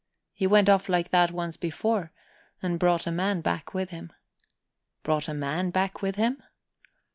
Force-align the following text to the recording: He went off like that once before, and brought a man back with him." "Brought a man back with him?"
He 0.33 0.47
went 0.47 0.67
off 0.67 0.89
like 0.89 1.09
that 1.11 1.29
once 1.29 1.57
before, 1.57 2.11
and 2.59 2.79
brought 2.79 3.05
a 3.05 3.11
man 3.11 3.41
back 3.41 3.75
with 3.75 3.91
him." 3.91 4.11
"Brought 5.03 5.27
a 5.29 5.33
man 5.35 5.69
back 5.69 6.01
with 6.01 6.15
him?" 6.15 6.41